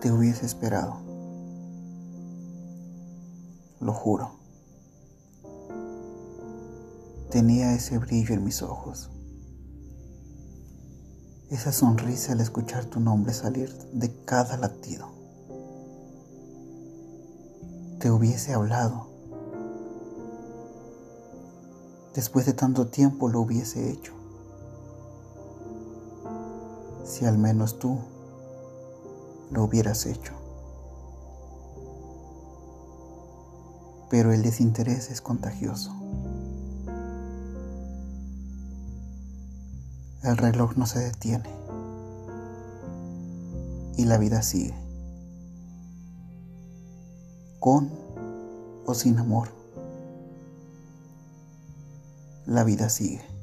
Te 0.00 0.12
hubiese 0.12 0.46
esperado. 0.46 1.00
Lo 3.80 3.92
juro. 3.92 4.30
Tenía 7.30 7.74
ese 7.74 7.98
brillo 7.98 8.32
en 8.34 8.44
mis 8.44 8.62
ojos. 8.62 9.10
Esa 11.50 11.72
sonrisa 11.72 12.32
al 12.32 12.40
escuchar 12.40 12.84
tu 12.84 13.00
nombre 13.00 13.32
salir 13.32 13.74
de 13.92 14.14
cada 14.24 14.56
latido. 14.56 15.08
Te 17.98 18.12
hubiese 18.12 18.54
hablado. 18.54 19.08
Después 22.14 22.46
de 22.46 22.52
tanto 22.52 22.86
tiempo 22.86 23.28
lo 23.28 23.40
hubiese 23.40 23.90
hecho. 23.90 24.12
Si 27.04 27.24
al 27.24 27.36
menos 27.36 27.80
tú 27.80 27.98
lo 29.50 29.64
hubieras 29.64 30.06
hecho. 30.06 30.32
Pero 34.10 34.32
el 34.32 34.42
desinterés 34.42 35.10
es 35.10 35.20
contagioso. 35.20 35.92
El 40.22 40.36
reloj 40.36 40.76
no 40.76 40.86
se 40.86 40.98
detiene 41.00 41.48
y 43.96 44.04
la 44.04 44.18
vida 44.18 44.42
sigue. 44.42 44.74
Con 47.60 47.90
o 48.86 48.94
sin 48.94 49.18
amor, 49.18 49.48
la 52.46 52.64
vida 52.64 52.88
sigue. 52.88 53.37